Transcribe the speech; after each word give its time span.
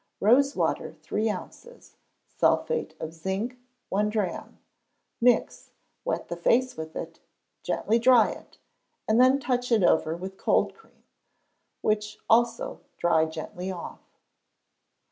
Rose 0.19 0.55
water, 0.55 0.95
three 1.03 1.29
ounces: 1.29 1.95
sulphate 2.27 2.95
of 2.99 3.13
zinc, 3.13 3.59
one 3.89 4.09
drachm. 4.09 4.57
Mix; 5.21 5.69
wet 6.03 6.27
the 6.27 6.35
face 6.35 6.75
with 6.75 6.95
it, 6.95 7.19
gently 7.61 7.99
dry 7.99 8.31
it, 8.31 8.57
and 9.07 9.21
then 9.21 9.39
touch 9.39 9.71
it 9.71 9.83
over 9.83 10.15
with 10.17 10.37
cold 10.37 10.73
cream, 10.73 11.03
which 11.81 12.17
also 12.27 12.81
dry 12.97 13.25
gently 13.25 13.71
off. 13.71 14.01